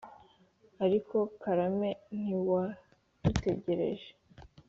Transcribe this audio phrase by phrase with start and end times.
[0.85, 1.89] ariko karame
[2.21, 4.09] ntiwadutetereje